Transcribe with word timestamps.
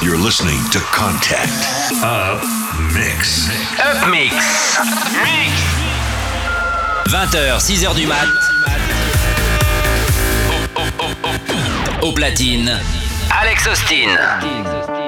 You're 0.00 0.16
listening 0.16 0.58
to 0.70 0.78
Contact 0.78 1.50
Up 2.02 2.42
Mix. 2.94 3.48
Up 3.78 4.08
Mix. 4.08 4.32
Mix. 5.22 5.52
20h, 7.06 7.60
6h 7.60 7.94
du 7.94 8.06
mat. 8.06 8.26
Au 12.00 12.12
platine, 12.12 12.80
Alex 13.30 13.66
Austin. 13.66 15.01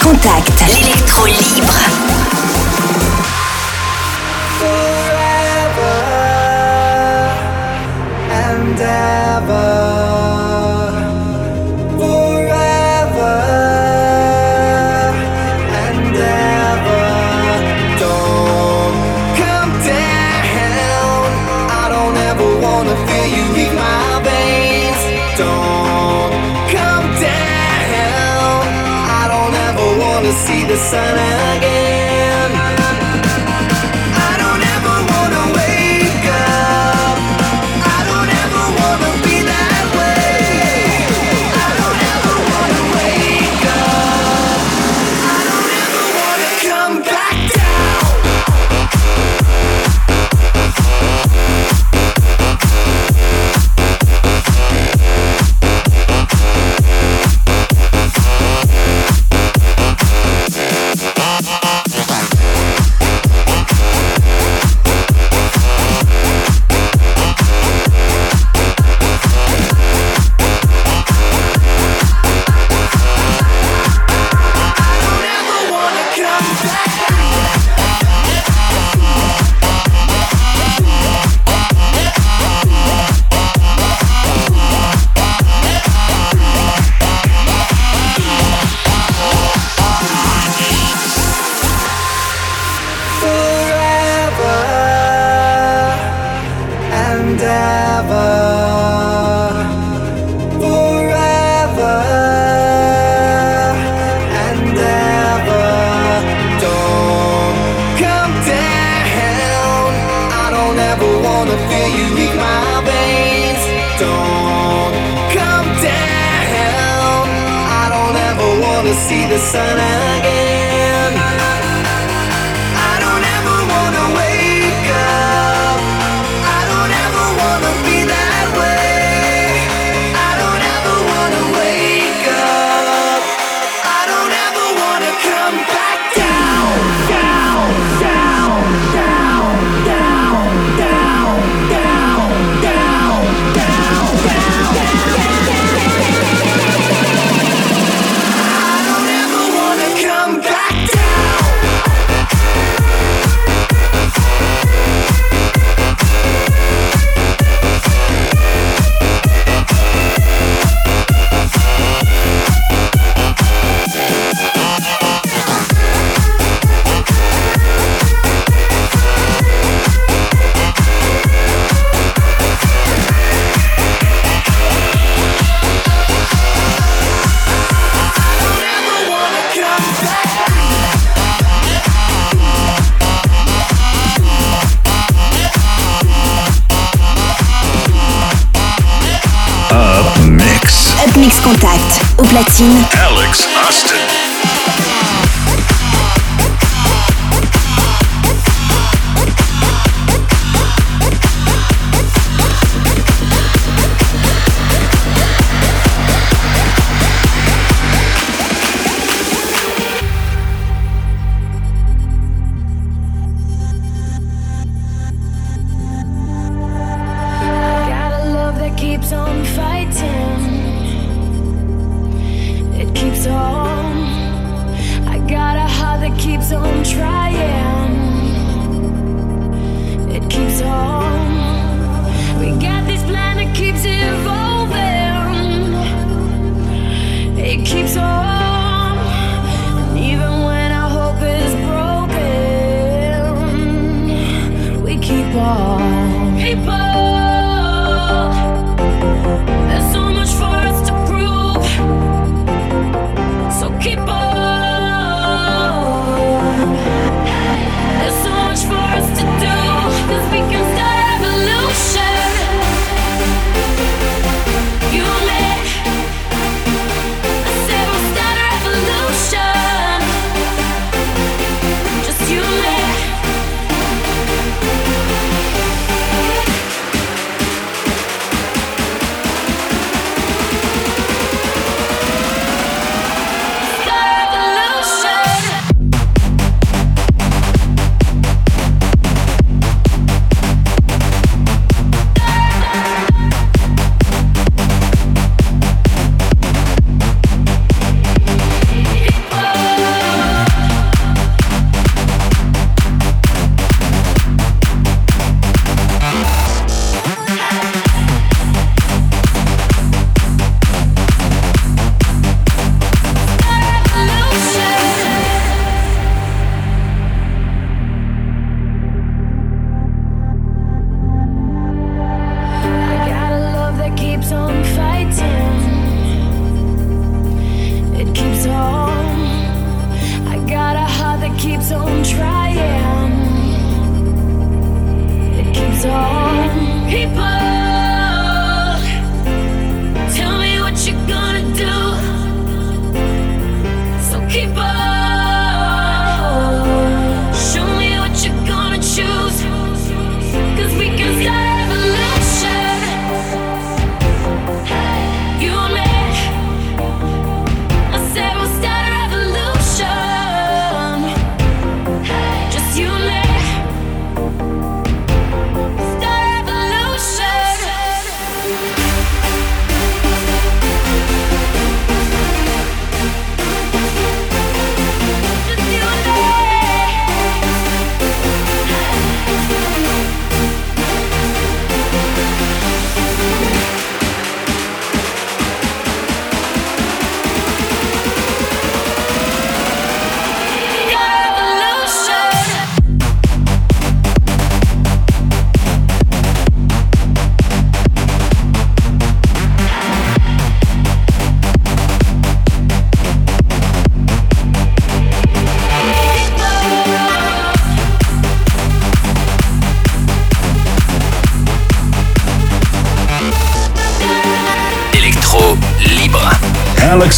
contact. 0.00 0.39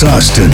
Alex 0.05 0.52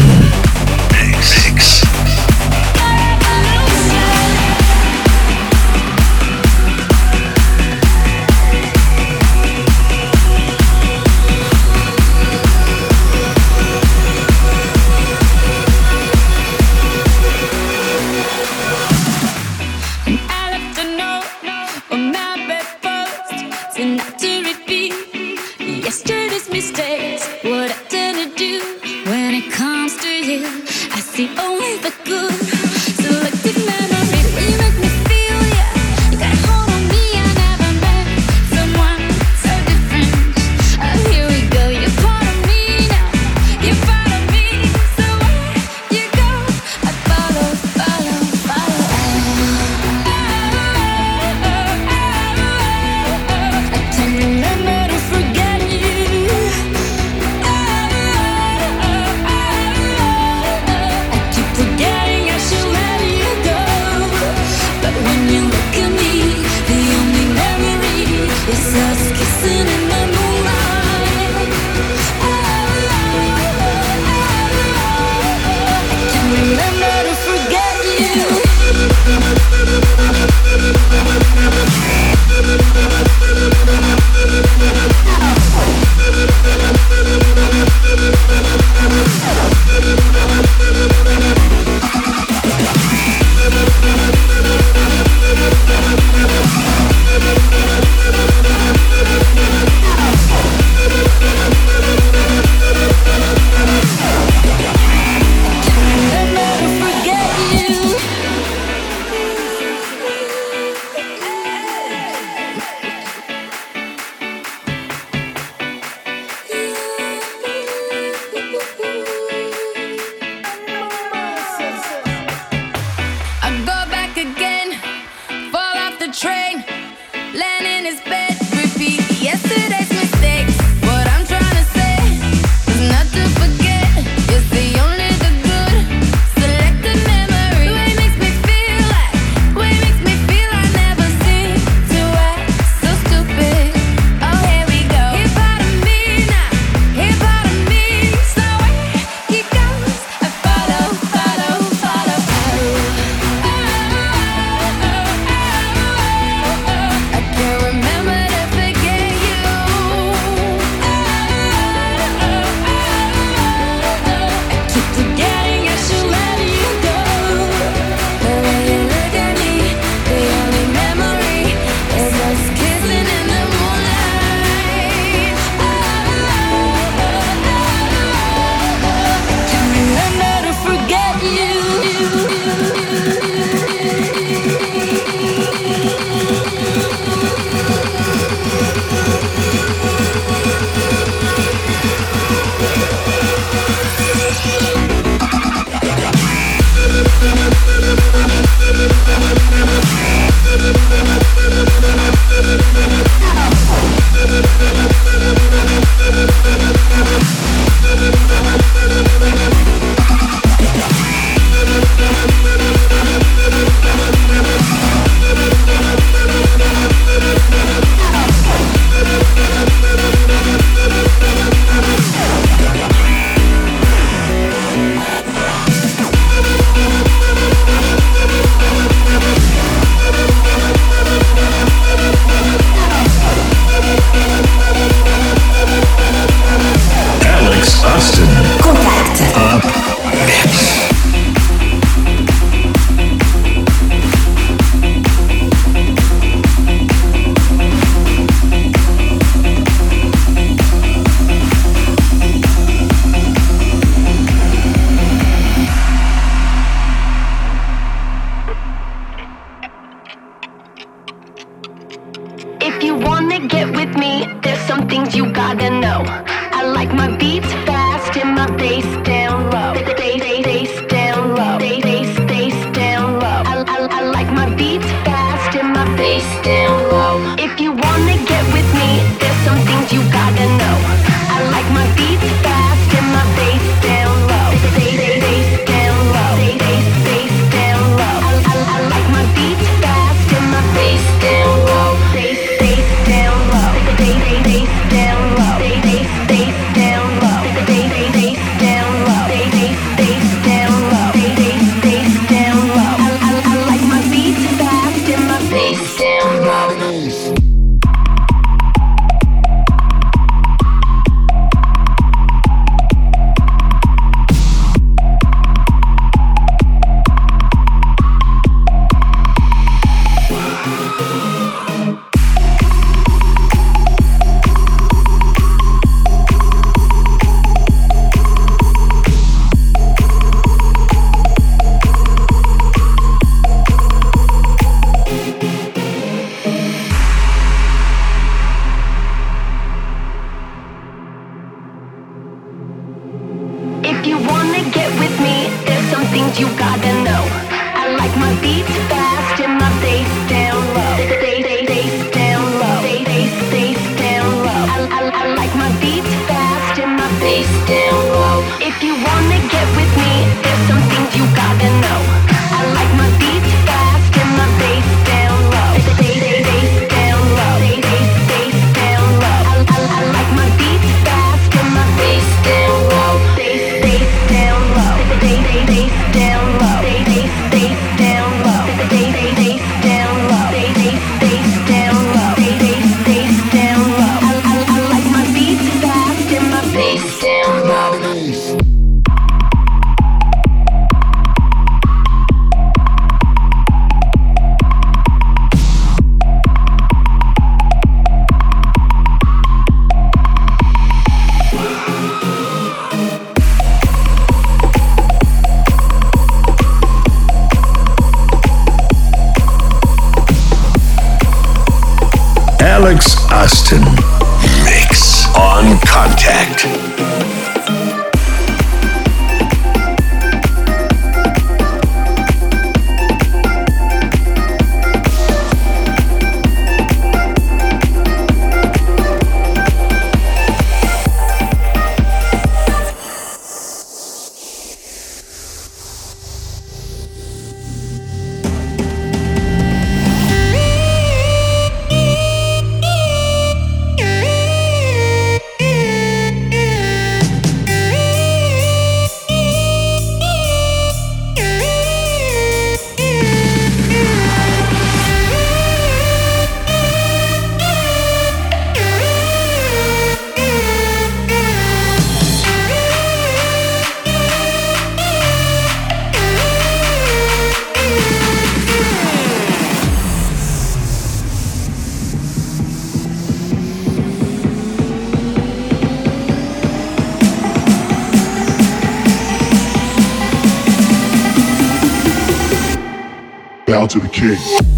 to 483.89 484.01
the 484.01 484.09
king. 484.09 484.78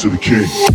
To 0.00 0.08
the 0.08 0.16
king. 0.16 0.69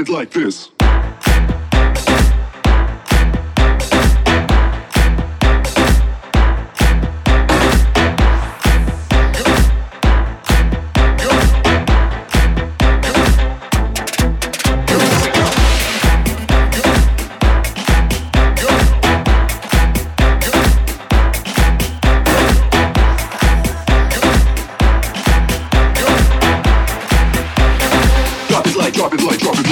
It 0.00 0.08
like 0.08 0.30
this. 0.30 0.69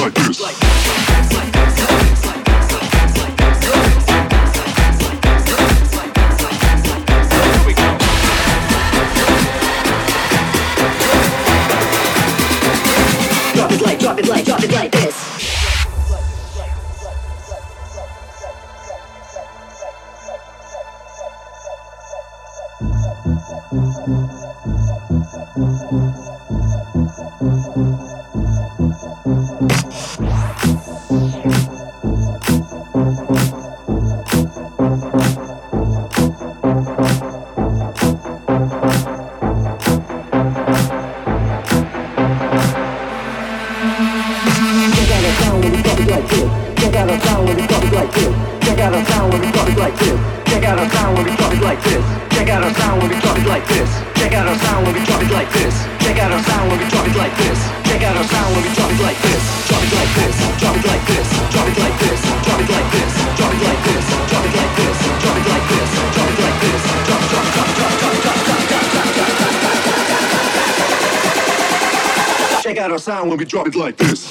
like 0.08 0.26
this. 0.26 0.40
Like 0.40 0.67
when 73.28 73.38
we 73.38 73.44
drop 73.44 73.66
it 73.66 73.74
like 73.74 73.96
this. 73.96 74.27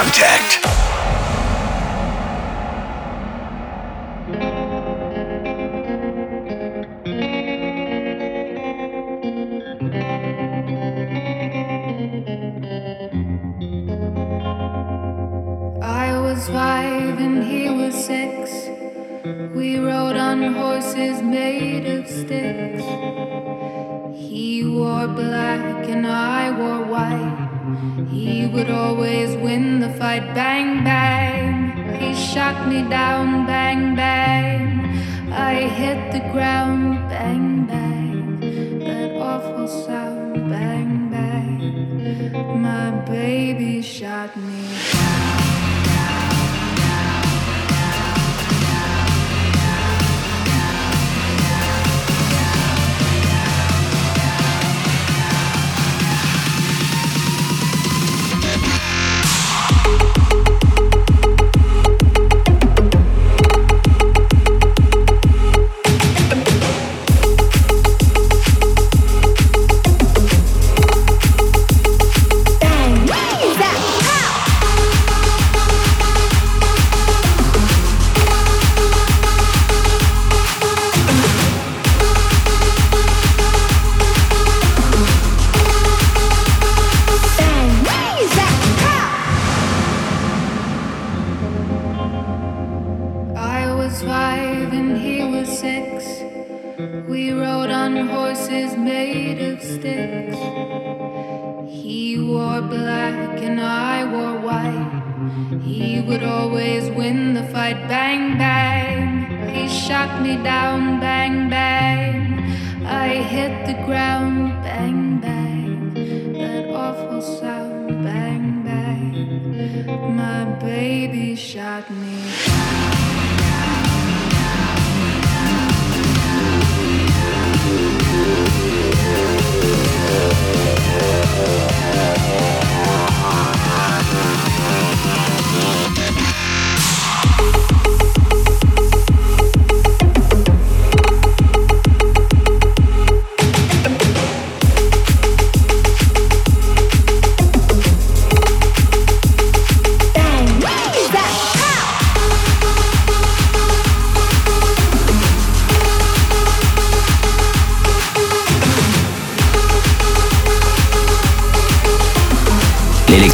Contact. 0.00 0.59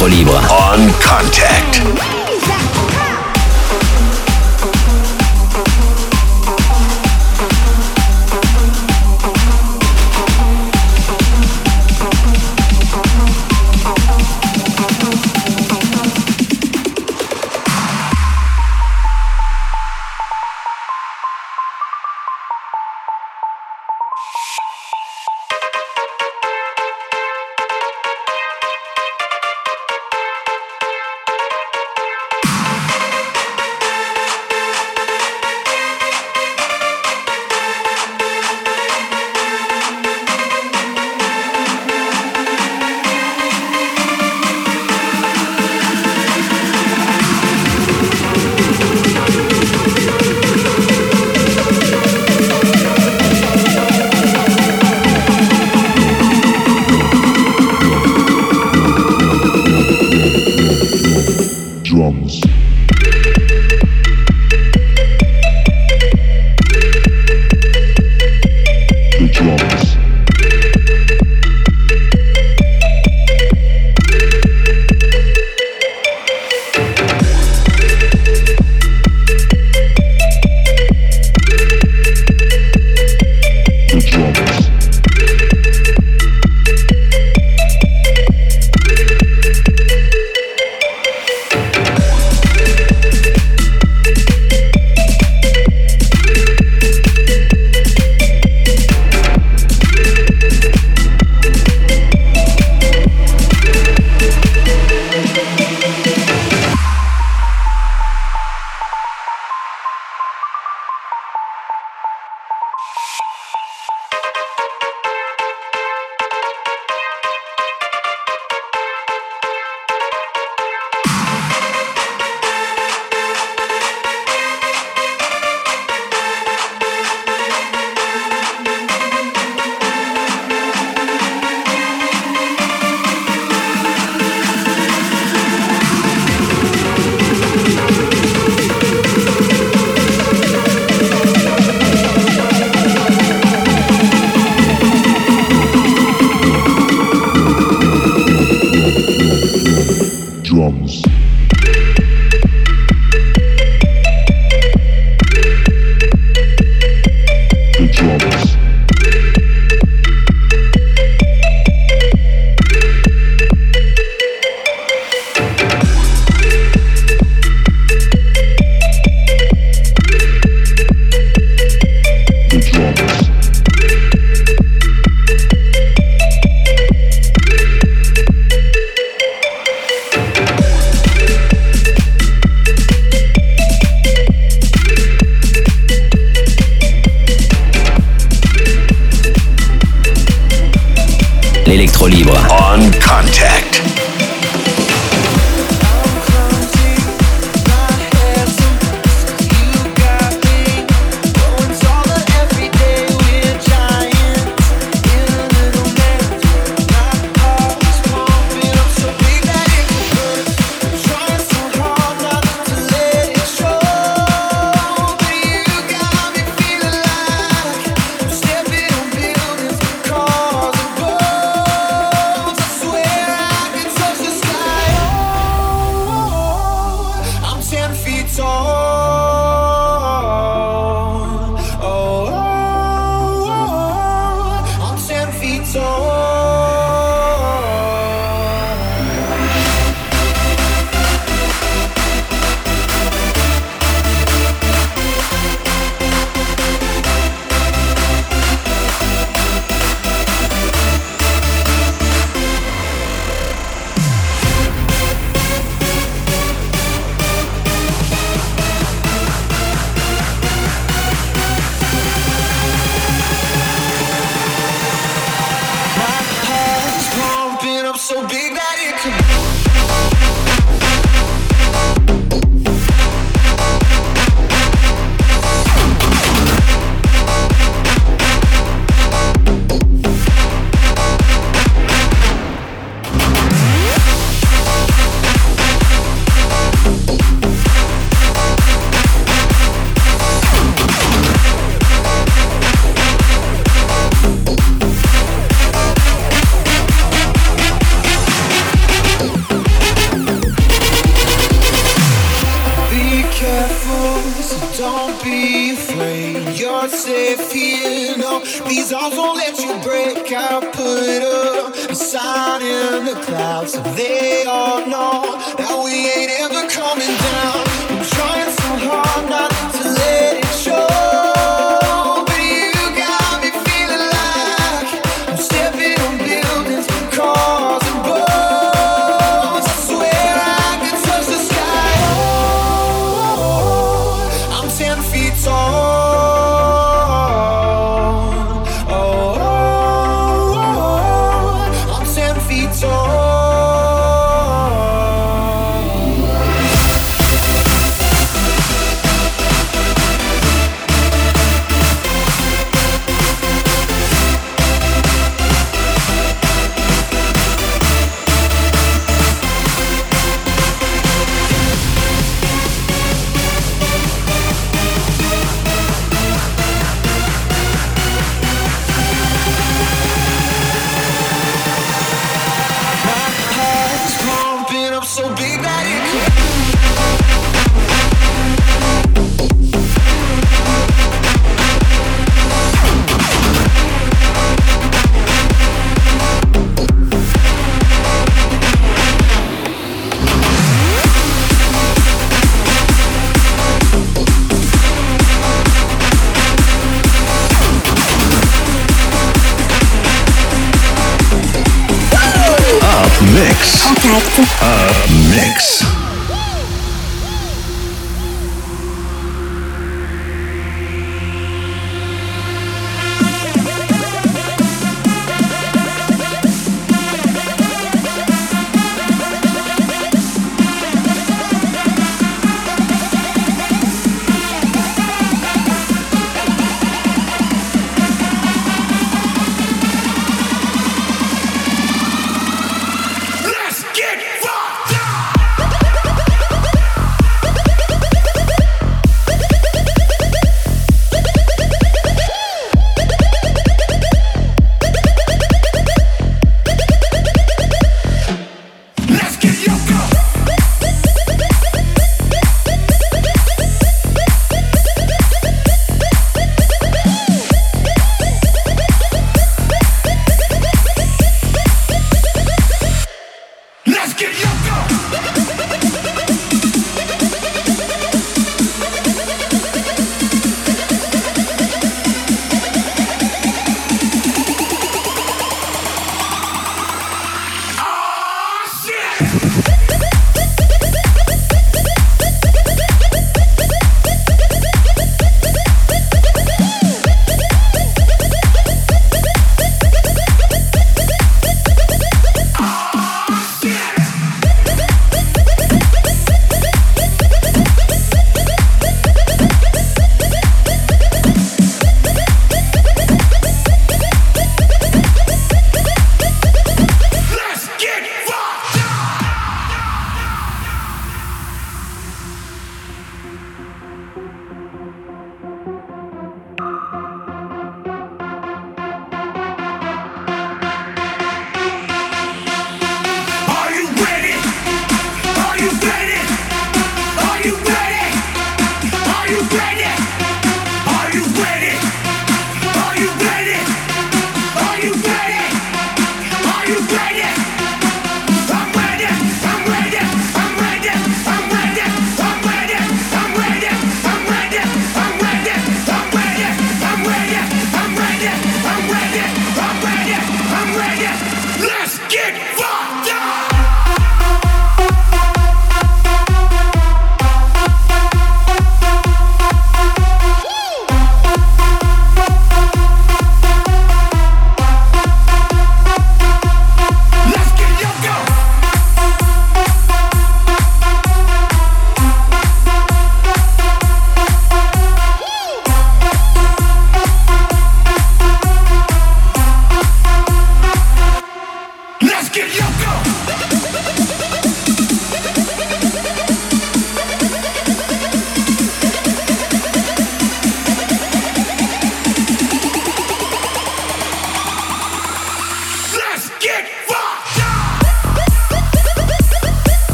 On 0.00 0.92
contact. 1.00 2.17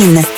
Alex 0.00 0.31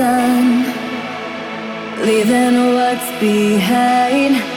sun, 0.00 0.64
leaving 2.06 2.56
what's 2.74 3.08
behind. 3.20 4.49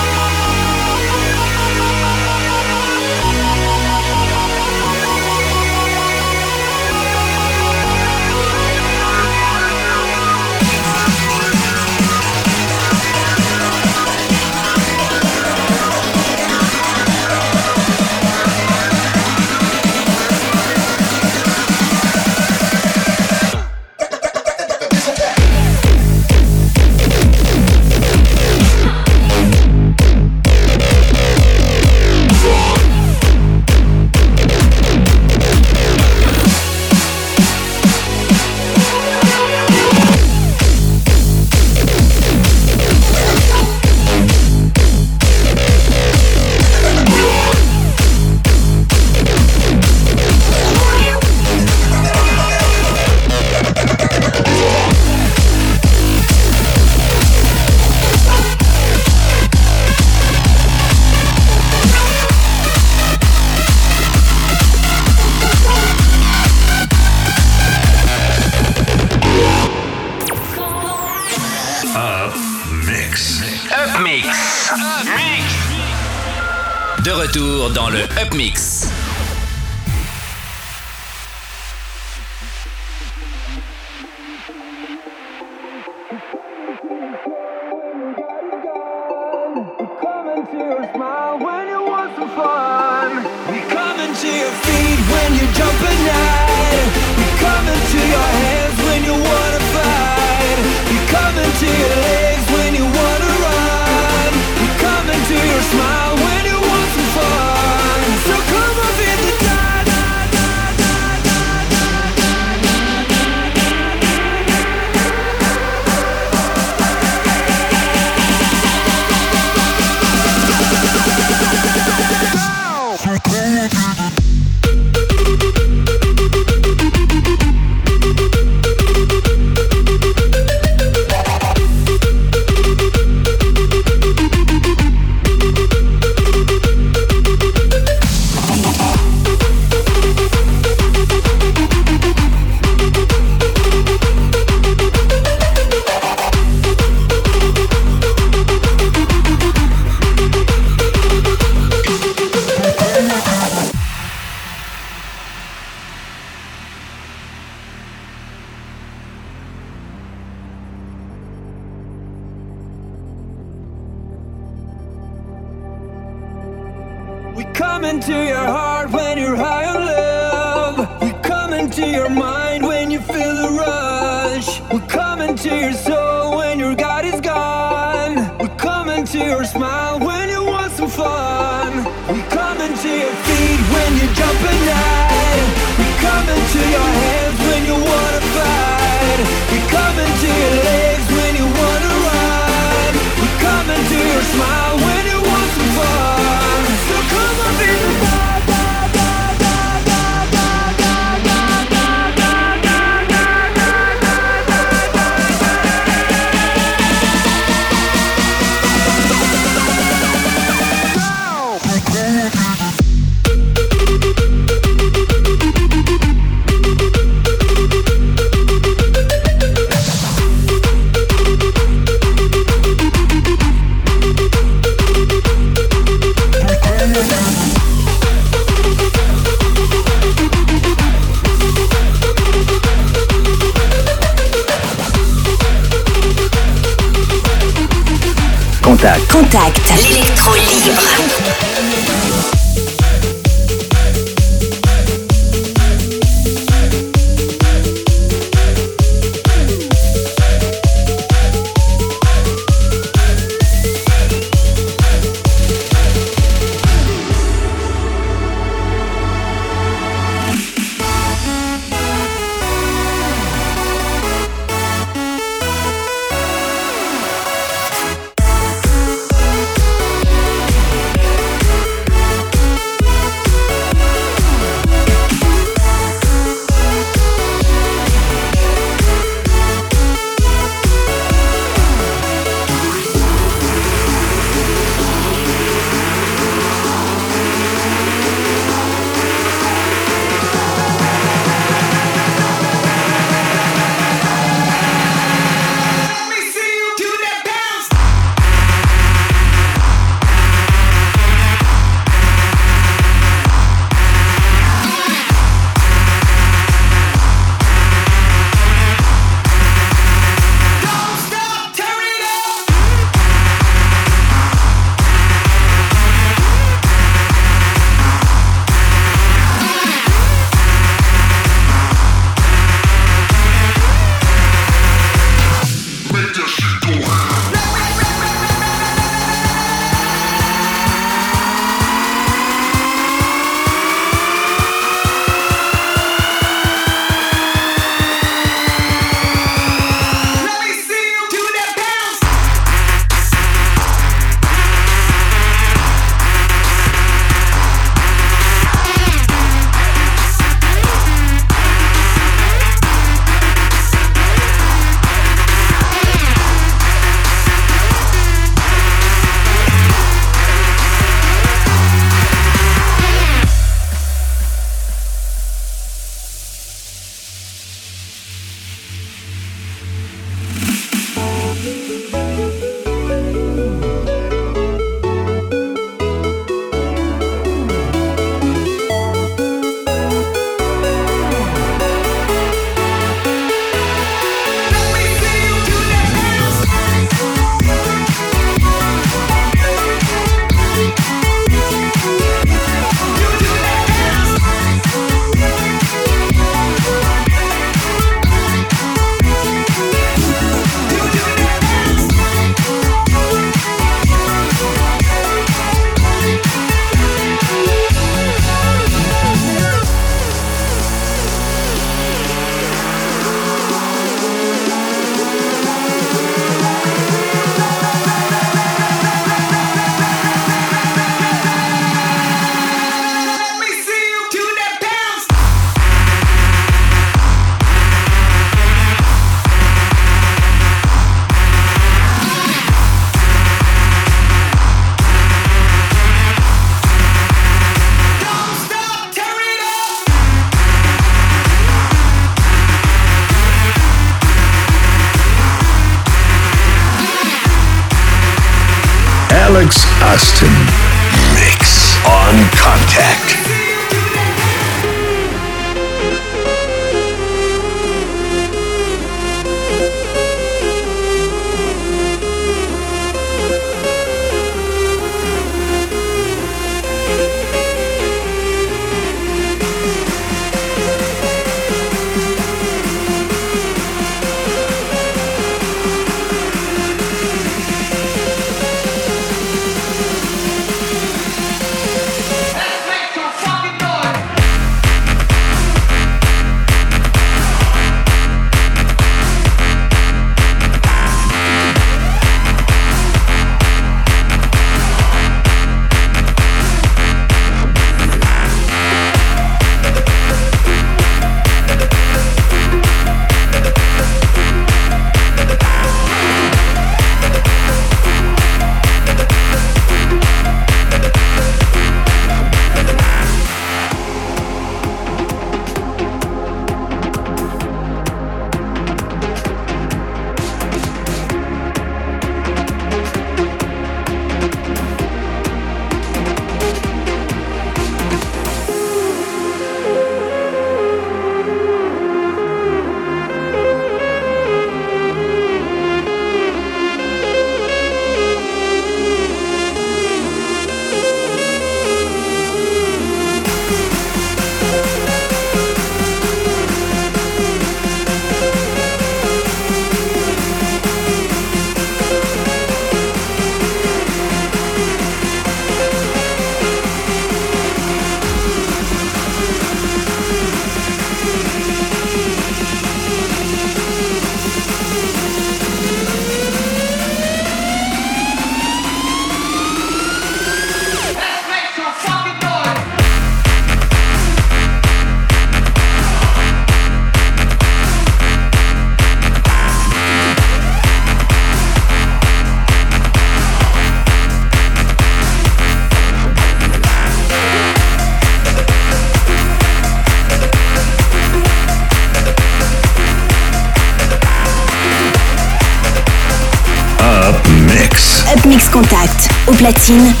Platine. 599.71 600.00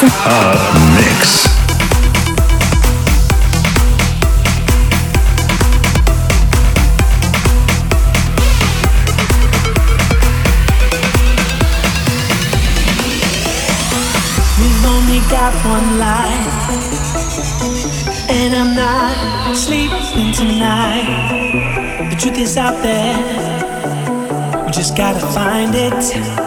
Mixed 0.00 0.16
Up 0.26 0.56
Mix. 0.94 1.48
We've 14.58 14.86
only 14.86 15.20
got 15.28 15.52
one 15.64 15.98
life, 15.98 16.48
and 18.30 18.54
I'm 18.54 18.74
not 18.74 19.54
sleeping 19.54 20.32
tonight. 20.32 22.08
The 22.10 22.16
truth 22.16 22.38
is 22.38 22.56
out 22.56 22.82
there, 22.82 24.64
we 24.64 24.70
just 24.72 24.96
gotta 24.96 25.20
find 25.20 25.74
it. 25.74 26.41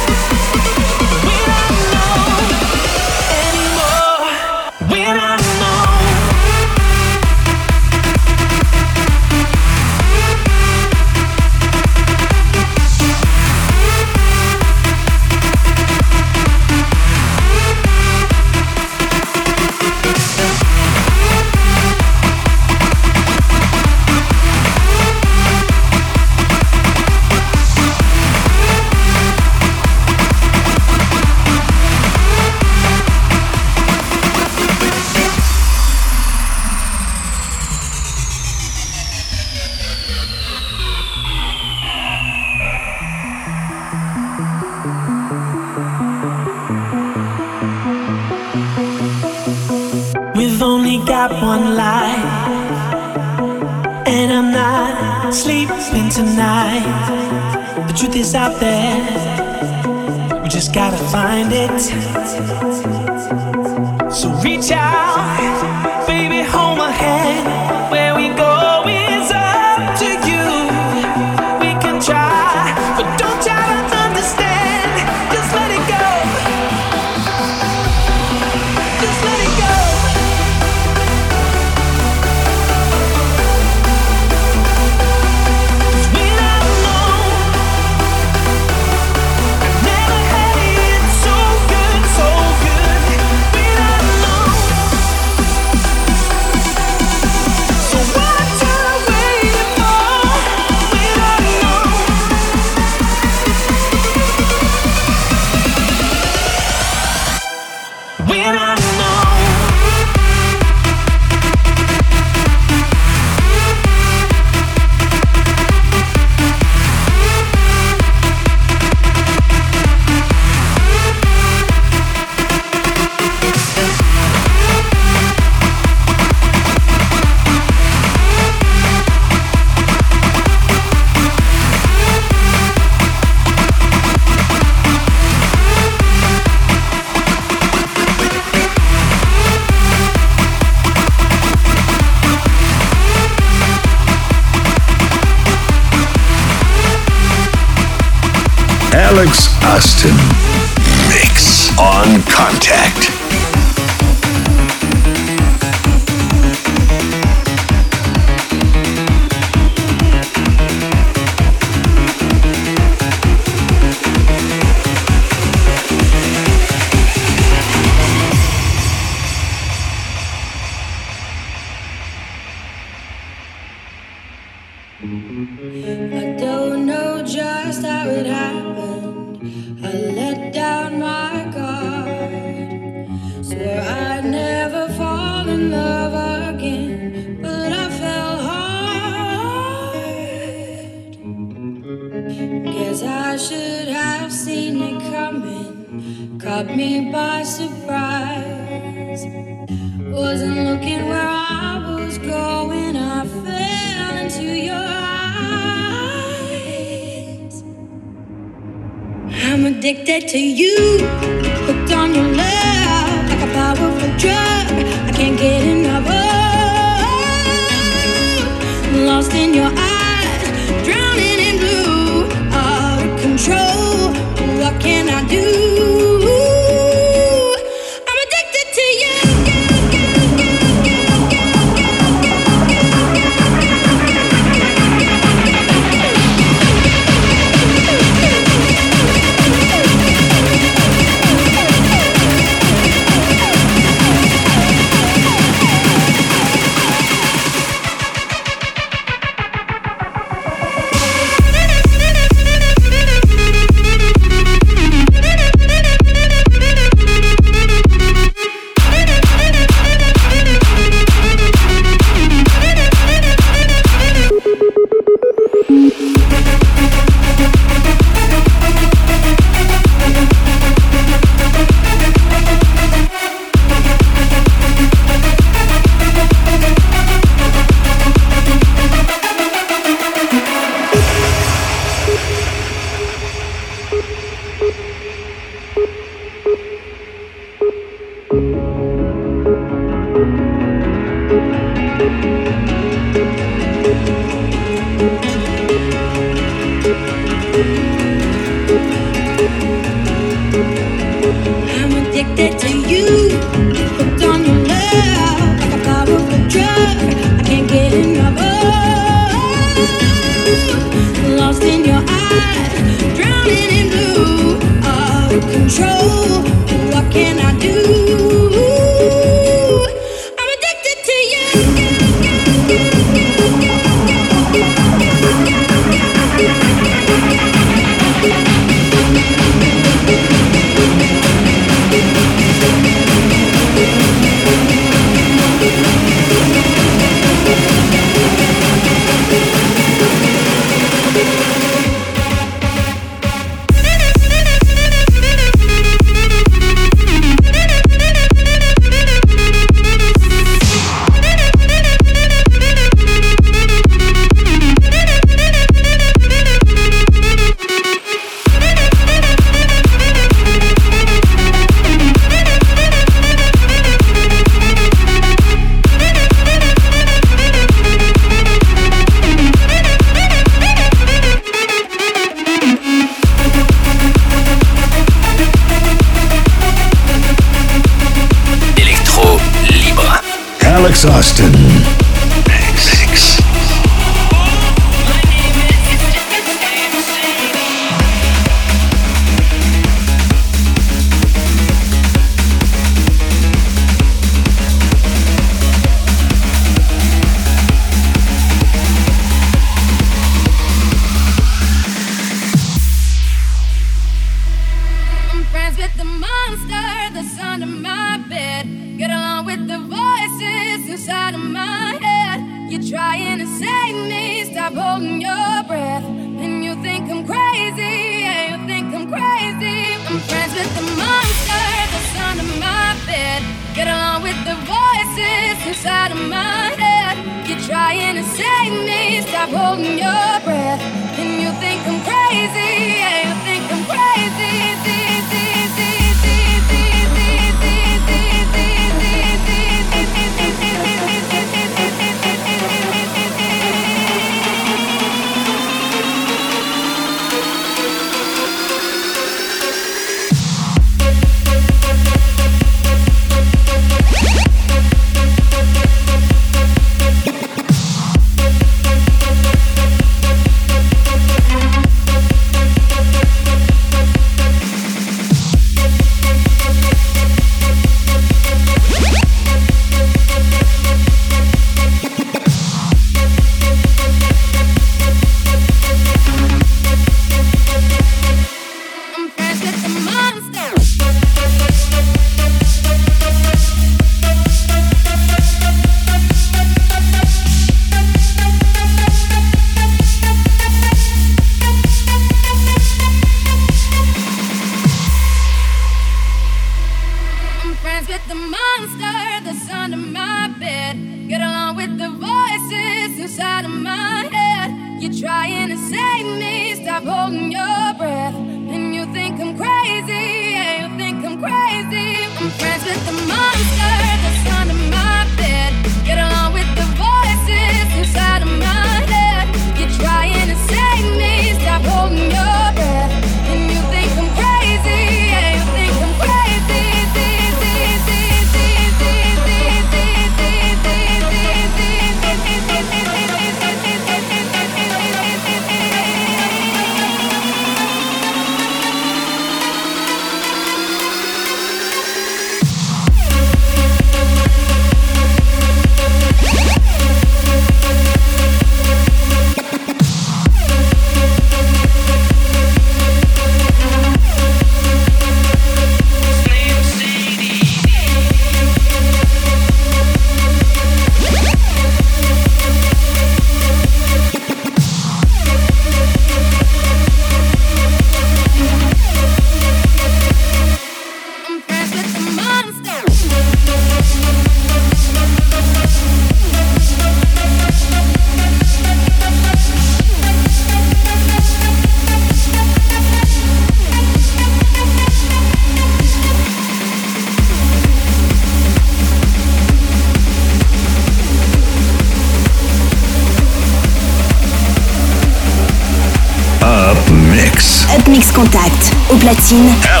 Platine. 599.51 600.00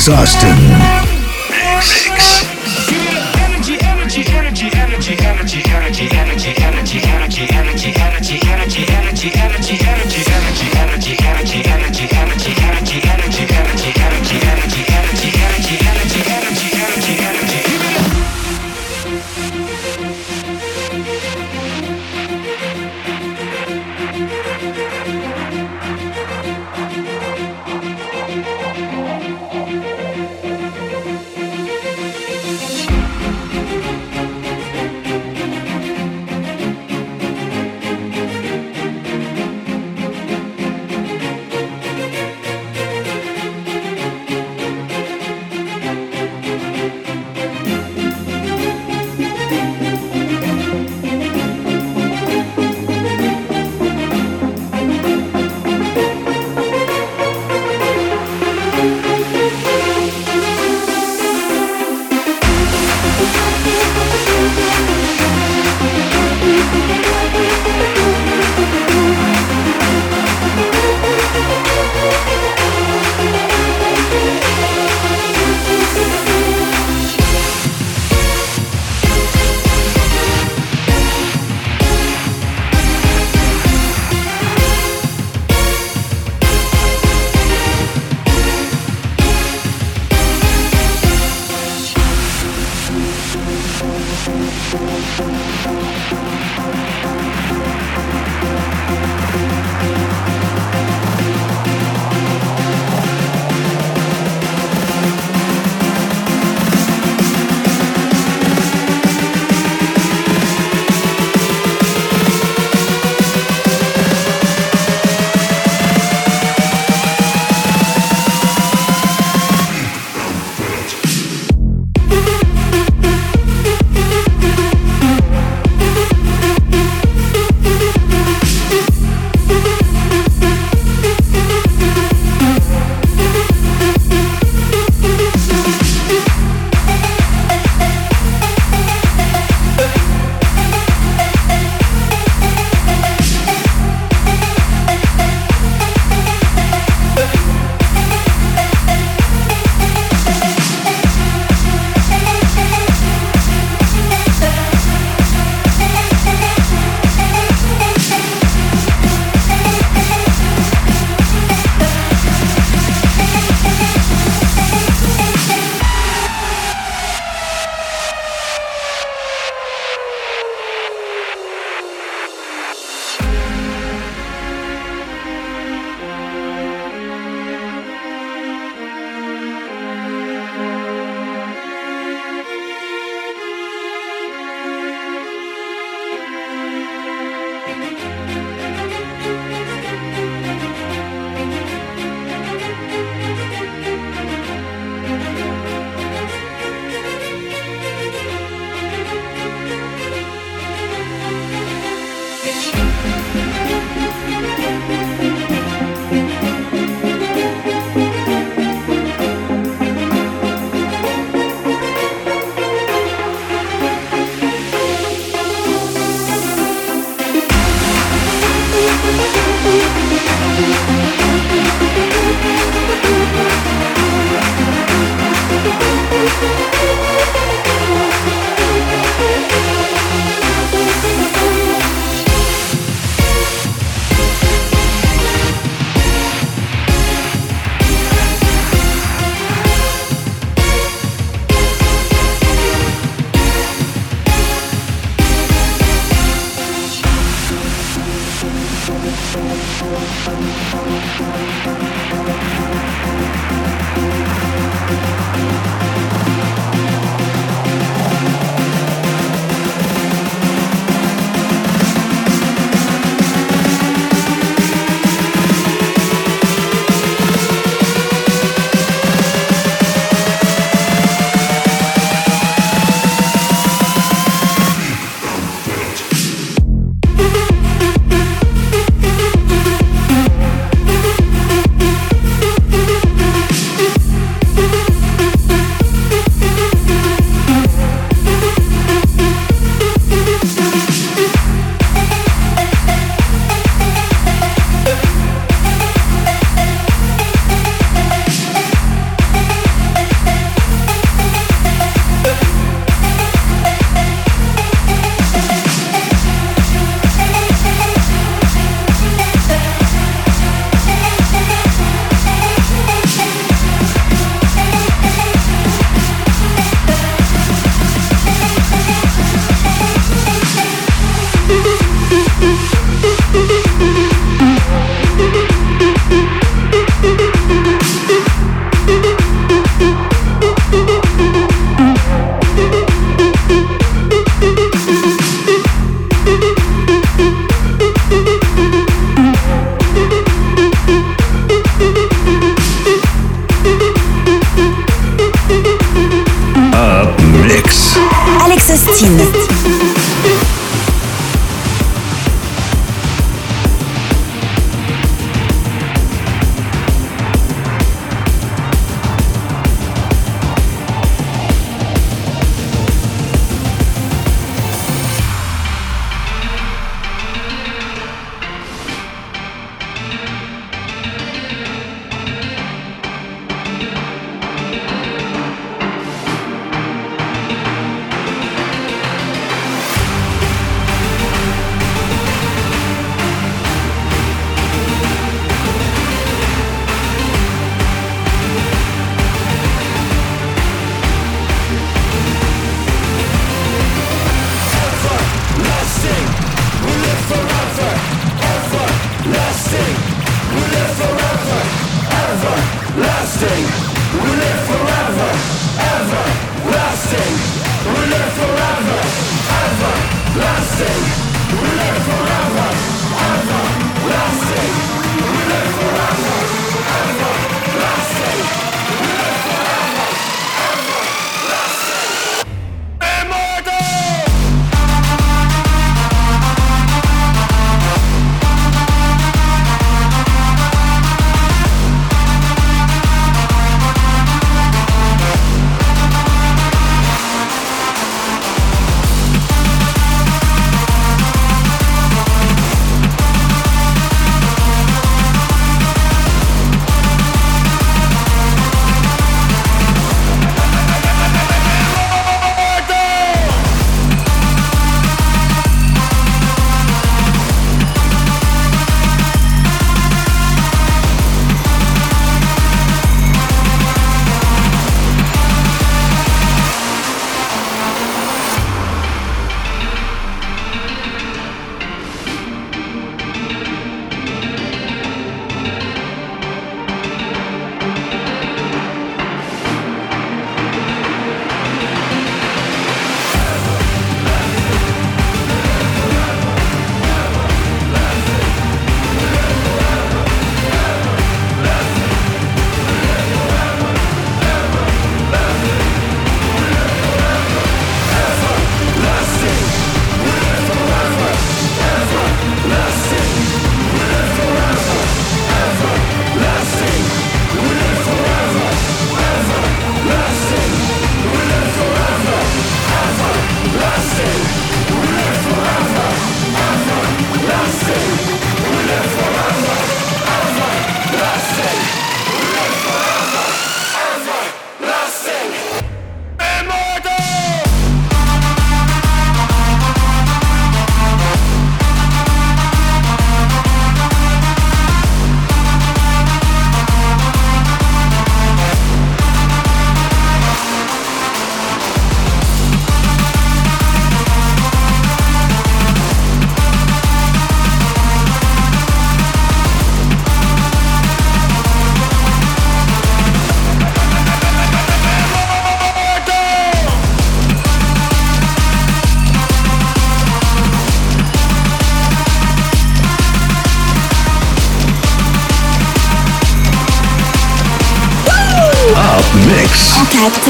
Alex 0.00 0.08
Austin. 0.08 1.09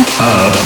Up 0.03 0.60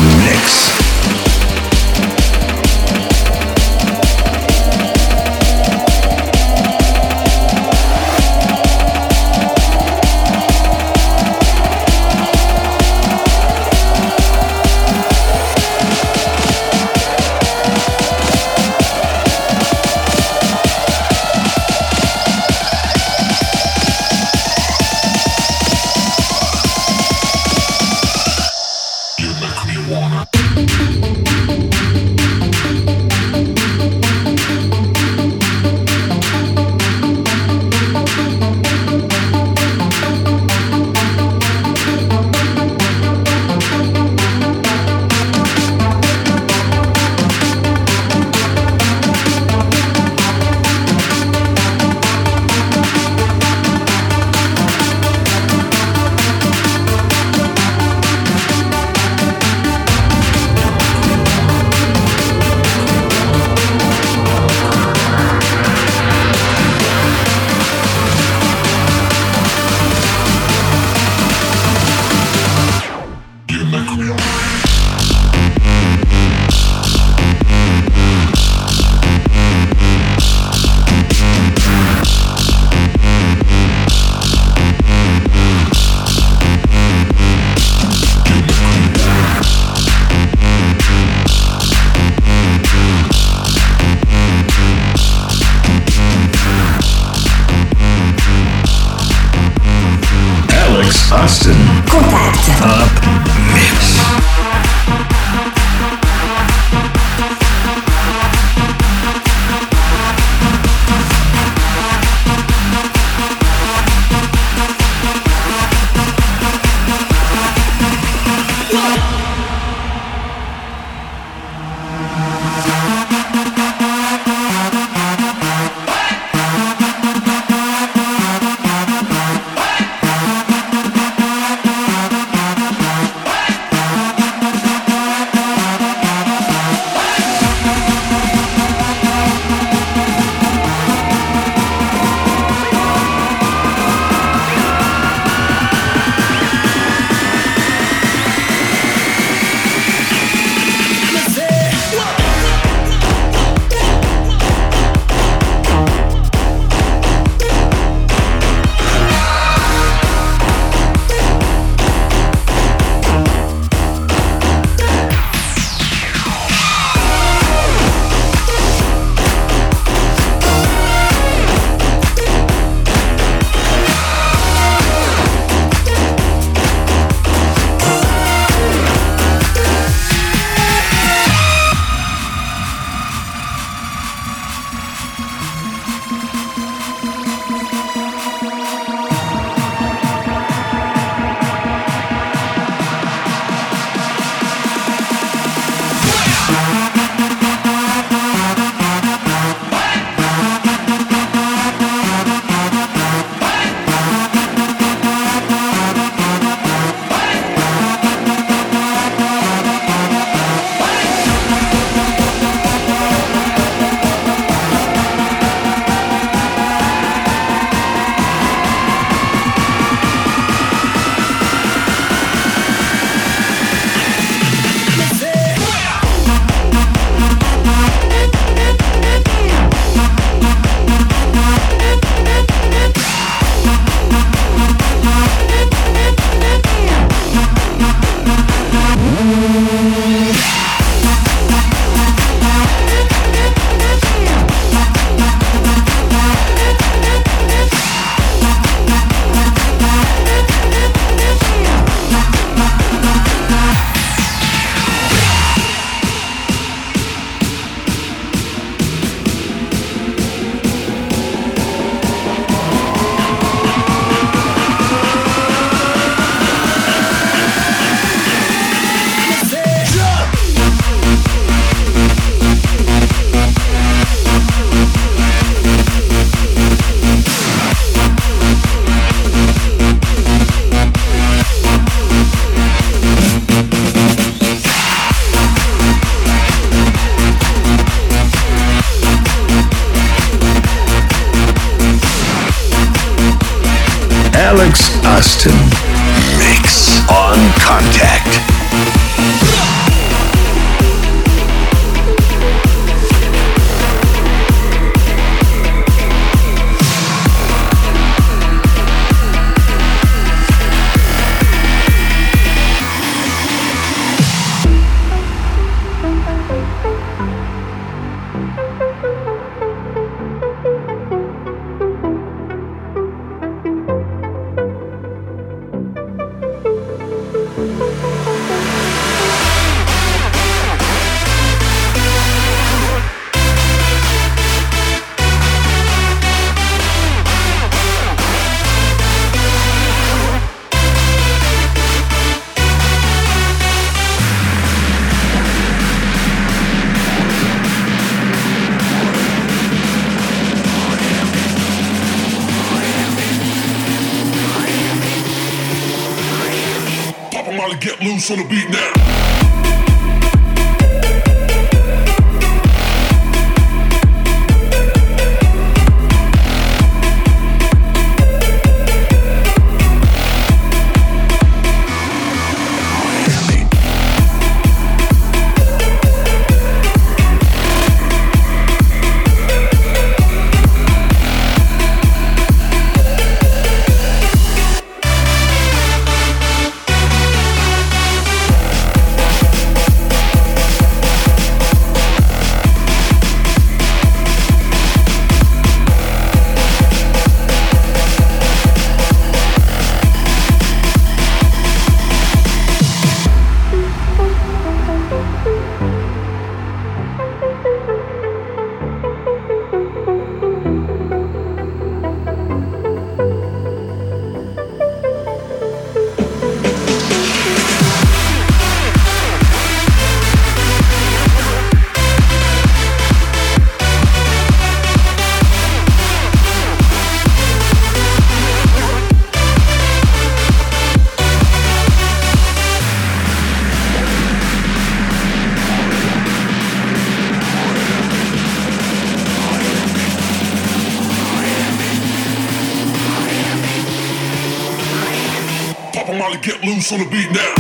loose 446.85 446.93
on 446.93 446.99
the 446.99 447.11
beat 447.11 447.31
now? 447.31 447.55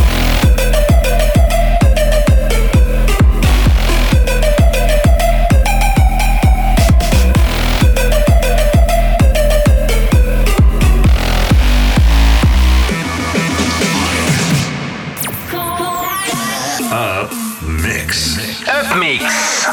Mix. 17.80 19.66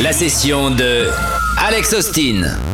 La 0.00 0.12
session 0.12 0.70
de 0.70 1.10
Alex 1.58 1.92
Austin. 1.92 2.69